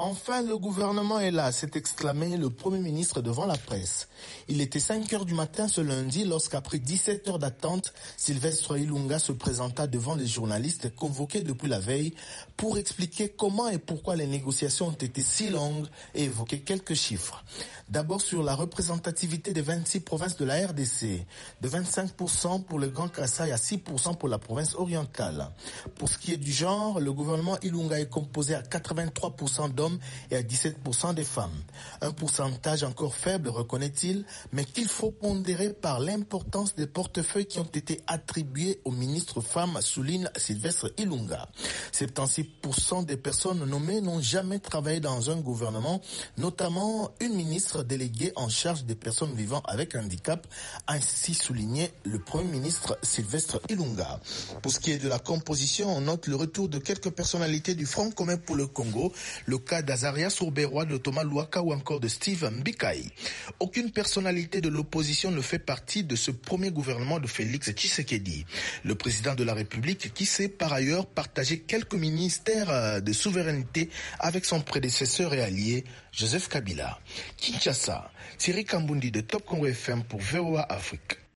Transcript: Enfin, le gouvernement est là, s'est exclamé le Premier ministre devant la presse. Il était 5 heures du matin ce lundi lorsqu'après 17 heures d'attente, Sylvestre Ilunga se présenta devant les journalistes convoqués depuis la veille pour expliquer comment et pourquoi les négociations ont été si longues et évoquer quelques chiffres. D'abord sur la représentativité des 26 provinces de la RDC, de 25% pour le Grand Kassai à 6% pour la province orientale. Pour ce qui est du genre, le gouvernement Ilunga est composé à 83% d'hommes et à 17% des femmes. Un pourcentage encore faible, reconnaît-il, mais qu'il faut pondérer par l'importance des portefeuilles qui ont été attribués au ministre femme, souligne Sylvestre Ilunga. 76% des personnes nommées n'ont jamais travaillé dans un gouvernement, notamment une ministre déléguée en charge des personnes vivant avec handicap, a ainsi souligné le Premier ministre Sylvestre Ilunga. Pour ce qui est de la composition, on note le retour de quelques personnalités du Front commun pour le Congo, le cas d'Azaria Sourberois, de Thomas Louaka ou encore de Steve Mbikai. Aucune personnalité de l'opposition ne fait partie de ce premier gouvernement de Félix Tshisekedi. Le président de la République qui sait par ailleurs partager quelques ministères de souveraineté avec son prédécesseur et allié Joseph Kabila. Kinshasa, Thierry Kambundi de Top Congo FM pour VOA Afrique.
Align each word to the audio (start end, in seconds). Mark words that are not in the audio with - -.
Enfin, 0.00 0.42
le 0.42 0.56
gouvernement 0.56 1.18
est 1.18 1.32
là, 1.32 1.50
s'est 1.50 1.72
exclamé 1.74 2.36
le 2.36 2.50
Premier 2.50 2.78
ministre 2.78 3.20
devant 3.20 3.46
la 3.46 3.56
presse. 3.56 4.06
Il 4.46 4.60
était 4.60 4.78
5 4.78 5.12
heures 5.12 5.24
du 5.24 5.34
matin 5.34 5.66
ce 5.66 5.80
lundi 5.80 6.24
lorsqu'après 6.24 6.78
17 6.78 7.26
heures 7.26 7.40
d'attente, 7.40 7.92
Sylvestre 8.16 8.78
Ilunga 8.78 9.18
se 9.18 9.32
présenta 9.32 9.88
devant 9.88 10.14
les 10.14 10.28
journalistes 10.28 10.94
convoqués 10.94 11.40
depuis 11.40 11.66
la 11.66 11.80
veille 11.80 12.14
pour 12.56 12.78
expliquer 12.78 13.28
comment 13.28 13.68
et 13.68 13.78
pourquoi 13.78 14.14
les 14.14 14.28
négociations 14.28 14.86
ont 14.86 14.92
été 14.92 15.20
si 15.20 15.48
longues 15.48 15.88
et 16.14 16.24
évoquer 16.24 16.60
quelques 16.60 16.94
chiffres. 16.94 17.44
D'abord 17.90 18.20
sur 18.20 18.42
la 18.42 18.54
représentativité 18.54 19.54
des 19.54 19.62
26 19.62 20.00
provinces 20.00 20.36
de 20.36 20.44
la 20.44 20.66
RDC, 20.66 21.24
de 21.62 21.68
25% 21.68 22.64
pour 22.64 22.78
le 22.78 22.88
Grand 22.88 23.08
Kassai 23.08 23.50
à 23.50 23.56
6% 23.56 24.14
pour 24.16 24.28
la 24.28 24.36
province 24.38 24.74
orientale. 24.74 25.48
Pour 25.94 26.10
ce 26.10 26.18
qui 26.18 26.34
est 26.34 26.36
du 26.36 26.52
genre, 26.52 27.00
le 27.00 27.10
gouvernement 27.14 27.58
Ilunga 27.62 27.98
est 27.98 28.10
composé 28.10 28.54
à 28.54 28.60
83% 28.60 29.72
d'hommes 29.72 29.98
et 30.30 30.36
à 30.36 30.42
17% 30.42 31.14
des 31.14 31.24
femmes. 31.24 31.54
Un 32.02 32.10
pourcentage 32.10 32.82
encore 32.84 33.14
faible, 33.14 33.48
reconnaît-il, 33.48 34.26
mais 34.52 34.66
qu'il 34.66 34.88
faut 34.88 35.10
pondérer 35.10 35.72
par 35.72 35.98
l'importance 35.98 36.74
des 36.74 36.86
portefeuilles 36.86 37.46
qui 37.46 37.58
ont 37.58 37.64
été 37.64 38.02
attribués 38.06 38.82
au 38.84 38.90
ministre 38.90 39.40
femme, 39.40 39.78
souligne 39.80 40.28
Sylvestre 40.36 40.92
Ilunga. 40.98 41.48
76% 41.94 43.06
des 43.06 43.16
personnes 43.16 43.64
nommées 43.64 44.02
n'ont 44.02 44.20
jamais 44.20 44.58
travaillé 44.58 45.00
dans 45.00 45.30
un 45.30 45.40
gouvernement, 45.40 46.02
notamment 46.36 47.12
une 47.20 47.34
ministre 47.34 47.77
déléguée 47.84 48.32
en 48.36 48.48
charge 48.48 48.84
des 48.84 48.94
personnes 48.94 49.34
vivant 49.34 49.60
avec 49.66 49.94
handicap, 49.94 50.46
a 50.86 50.94
ainsi 50.94 51.34
souligné 51.34 51.90
le 52.04 52.18
Premier 52.18 52.50
ministre 52.50 52.98
Sylvestre 53.02 53.60
Ilunga. 53.68 54.20
Pour 54.62 54.72
ce 54.72 54.80
qui 54.80 54.92
est 54.92 54.98
de 54.98 55.08
la 55.08 55.18
composition, 55.18 55.88
on 55.96 56.00
note 56.00 56.26
le 56.26 56.36
retour 56.36 56.68
de 56.68 56.78
quelques 56.78 57.10
personnalités 57.10 57.74
du 57.74 57.86
Front 57.86 58.10
commun 58.10 58.36
pour 58.36 58.56
le 58.56 58.66
Congo, 58.66 59.12
le 59.46 59.58
cas 59.58 59.82
d'Azaria 59.82 60.30
Sourberois, 60.30 60.84
de 60.84 60.96
Thomas 60.96 61.24
Louaka 61.24 61.62
ou 61.62 61.72
encore 61.72 62.00
de 62.00 62.08
Steve 62.08 62.50
Mbikai. 62.50 63.04
Aucune 63.60 63.90
personnalité 63.90 64.60
de 64.60 64.68
l'opposition 64.68 65.30
ne 65.30 65.40
fait 65.40 65.58
partie 65.58 66.04
de 66.04 66.16
ce 66.16 66.30
premier 66.30 66.70
gouvernement 66.70 67.20
de 67.20 67.26
Félix 67.26 67.70
Tshisekedi. 67.70 68.44
Le 68.84 68.94
président 68.94 69.34
de 69.34 69.44
la 69.44 69.54
République 69.54 70.12
qui 70.14 70.26
sait 70.26 70.48
par 70.48 70.72
ailleurs 70.72 71.06
partager 71.06 71.60
quelques 71.60 71.94
ministères 71.94 73.02
de 73.02 73.12
souveraineté 73.12 73.90
avec 74.18 74.44
son 74.44 74.60
prédécesseur 74.60 75.34
et 75.34 75.42
allié 75.42 75.84
Joseph 76.12 76.48
Kabila. 76.48 76.98
Kinshasa, 77.68 78.10
Thierry 78.38 78.64
Kambundi 78.64 79.10
de 79.10 79.20
Top 79.20 79.44
Congo 79.44 79.66
FM 79.66 80.02
pour 80.04 80.20
VOA 80.20 80.62
Afrique. 80.72 81.18